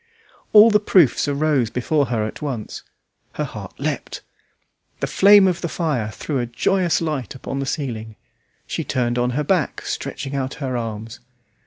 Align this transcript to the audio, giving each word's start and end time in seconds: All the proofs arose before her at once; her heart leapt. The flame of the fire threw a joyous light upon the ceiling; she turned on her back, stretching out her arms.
All 0.51 0.71
the 0.71 0.79
proofs 0.79 1.27
arose 1.27 1.69
before 1.69 2.07
her 2.07 2.23
at 2.25 2.41
once; 2.41 2.81
her 3.33 3.43
heart 3.43 3.79
leapt. 3.79 4.21
The 4.99 5.05
flame 5.05 5.47
of 5.47 5.61
the 5.61 5.69
fire 5.69 6.09
threw 6.09 6.39
a 6.39 6.47
joyous 6.47 7.01
light 7.01 7.35
upon 7.35 7.59
the 7.59 7.67
ceiling; 7.67 8.15
she 8.65 8.83
turned 8.83 9.19
on 9.19 9.29
her 9.37 9.43
back, 9.43 9.81
stretching 9.83 10.35
out 10.35 10.55
her 10.55 10.75
arms. 10.75 11.19